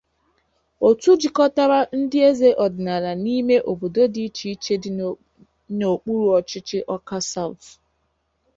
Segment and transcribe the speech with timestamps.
[0.87, 4.89] otu jikọtara ndị eze ọdịnala n'ime obodo dị icheiche dị
[5.77, 7.69] n'okpuruọchịchị 'Awka South'.